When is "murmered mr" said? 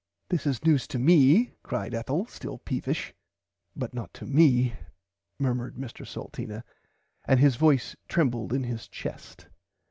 5.37-6.07